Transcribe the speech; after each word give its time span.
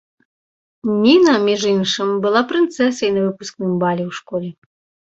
Ніна, 1.03 1.35
між 1.49 1.61
іншым, 1.75 2.09
была 2.25 2.41
прынцэсай 2.55 3.09
на 3.21 3.29
выпускным 3.29 3.81
балі 3.85 4.03
ў 4.11 4.23
школе. 4.25 4.49